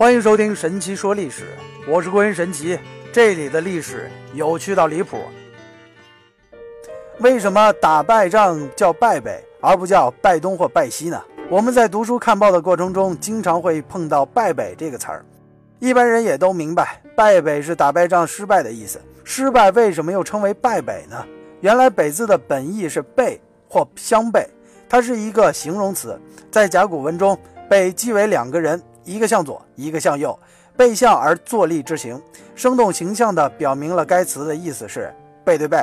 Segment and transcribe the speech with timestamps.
[0.00, 1.42] 欢迎收听《神奇说历史》，
[1.90, 2.78] 我是郭云神奇。
[3.12, 5.18] 这里的历史有趣到离谱。
[7.18, 11.20] 为什么打败仗叫败北，而不叫败东或败西呢？
[11.50, 15.26] 我们在读书看报的过程中，经常会碰到“败北”这个词儿。
[15.80, 19.00] 一般人也都明白，“败北”是打败仗失败的意思。
[19.24, 21.26] 失败为什么又称为败北呢？
[21.60, 24.48] 原来“北”字的本意是背或相背，
[24.88, 26.16] 它是一个形容词，
[26.52, 27.36] 在甲骨文中
[27.68, 28.80] ，“北”即为两个人。
[29.08, 30.38] 一个向左，一个向右，
[30.76, 32.20] 背向而坐立之行，
[32.54, 35.10] 生动形象地表明了该词的意思是
[35.42, 35.78] 背对背。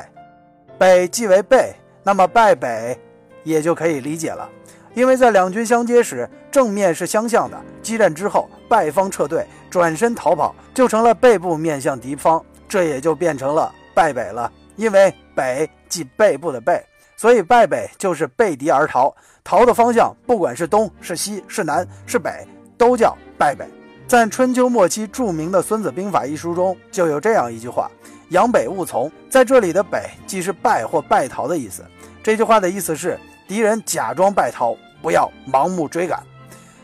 [0.77, 2.95] 北即为背，那么败北
[3.43, 4.47] 也就可以理解了。
[4.93, 14.51] 因为在两军相接时，正面是相向的，激战之后，败方撤退，转身逃跑，就成了背部面向敌方，这也就变成了败北了。
[14.75, 16.79] 因为北即背部的背，
[17.17, 19.13] 所以败北就是背敌而逃，
[19.43, 22.45] 逃的方向不管是东是西是南是北。
[22.77, 23.65] 都叫败北，
[24.07, 27.89] 在春秋末期著名的《孙子兵法》一书中就有这样一句话
[28.29, 31.83] ：“扬北勿从。”在这里的“北”既是败或败逃的意思。
[32.23, 36.21] 这句话的意思是，敌人假装败逃，不要盲目追赶。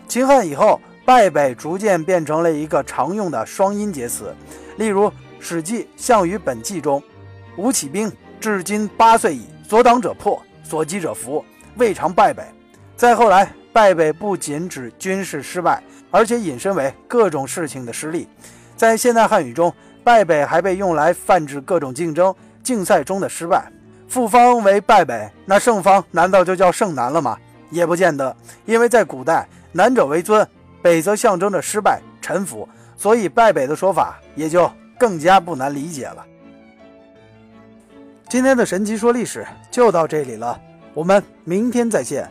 [0.08, 4.36] 秦汉以后，“败北”逐渐变成了一个常用的双音节词。
[4.78, 5.08] 例如
[5.40, 7.02] 《史记·项羽本纪》中
[7.58, 9.46] ：“吴起兵，至今八岁矣。
[9.68, 11.44] 所挡者破，所击者服，
[11.78, 12.44] 未尝败北。”
[12.98, 13.52] 再后来。
[13.74, 18.28] 败北不仅指军事失败，而且引申为各种事情的失利。
[18.76, 22.34] 在现代汉语中，败北还被用来泛指各种竞争、
[22.64, 23.72] 竞赛中的失败。
[24.08, 27.38] 复方为败北，那胜方难道就叫胜南了吗？
[27.70, 30.46] 也不见得，因为在古代，南者为尊，
[30.82, 36.26] 北则象征着失败、臣服，所以败北的说法也就更加不难理解了。
[38.28, 40.60] 今天的神奇说历史就到这里了，
[40.94, 42.30] 我们明天再见。